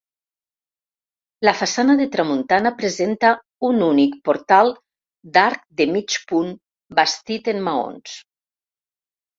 La 1.47 1.53
façana 1.59 1.95
de 1.99 2.07
tramuntana 2.15 2.71
presenta 2.81 3.31
un 3.71 3.85
únic 3.91 4.17
portal 4.31 4.75
d'arc 5.37 5.65
de 5.83 5.91
mig 5.95 6.19
punt 6.33 6.53
bastit 7.03 7.55
en 7.57 7.67
maons. 7.71 8.21